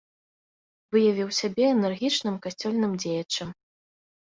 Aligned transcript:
Выявіў 0.97 1.29
сябе 1.41 1.63
энергічным 1.75 2.41
касцёльным 2.47 2.99
дзеячам. 3.07 3.57